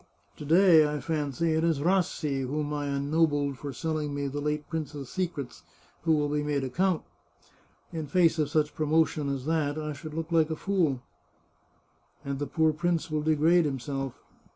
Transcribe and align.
To 0.37 0.45
day, 0.45 0.91
I 0.91 0.99
fancy, 0.99 1.51
it 1.53 1.63
is 1.63 1.79
Rassi, 1.79 2.41
whom 2.41 2.73
I 2.73 2.87
ennobled 2.87 3.59
for 3.59 3.71
selling 3.71 4.15
me 4.15 4.25
the 4.27 4.41
late 4.41 4.67
prince's 4.67 5.09
secrets, 5.09 5.61
who 6.01 6.13
will 6.13 6.27
be 6.29 6.41
made 6.41 6.63
a 6.63 6.71
count. 6.71 7.03
In 7.93 8.07
face 8.07 8.39
of 8.39 8.49
such 8.49 8.73
promo 8.75 9.05
tion 9.05 9.29
as 9.29 9.45
that, 9.45 9.77
I 9.77 9.93
should 9.93 10.15
look 10.15 10.31
like 10.31 10.49
a 10.49 10.55
fool."" 10.55 11.03
And 12.25 12.39
the 12.39 12.47
poor 12.47 12.73
prince 12.73 13.11
will 13.11 13.21
degrade 13.21 13.65
himself." 13.65 14.19